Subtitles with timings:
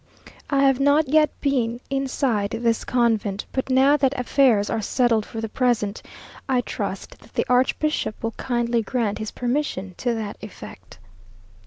[0.49, 5.41] I have not yet been inside this convent, but now that affairs are settled for
[5.41, 6.01] the present,
[6.49, 10.97] I trust that the archbishop will kindly grant his permission to that effect.